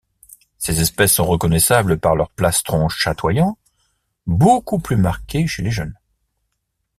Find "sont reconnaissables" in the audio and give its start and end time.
1.13-1.99